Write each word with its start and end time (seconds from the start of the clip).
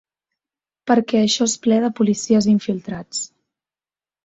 Perquè 0.91 1.21
això 1.25 1.47
és 1.51 1.55
ple 1.67 1.79
de 1.85 1.93
policies 2.01 2.49
infiltrats. 2.55 3.23